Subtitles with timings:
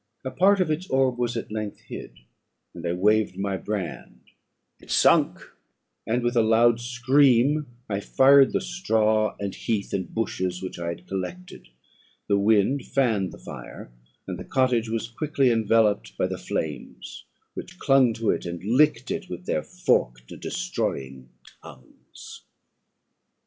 [0.25, 2.21] A part of its orb was at length hid,
[2.73, 4.21] and I waved my brand;
[4.79, 5.39] it sunk,
[6.07, 10.87] and, with a loud scream, I fired the straw, and heath, and bushes, which I
[10.87, 11.67] had collected.
[12.27, 13.91] The wind fanned the fire,
[14.25, 19.11] and the cottage was quickly enveloped by the flames, which clung to it, and licked
[19.11, 21.29] it with their forked and destroying
[21.61, 22.41] tongues.